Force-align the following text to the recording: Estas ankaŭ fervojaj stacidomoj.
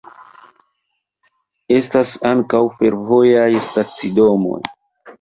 Estas 1.77 2.15
ankaŭ 2.33 2.65
fervojaj 2.81 3.49
stacidomoj. 3.71 4.61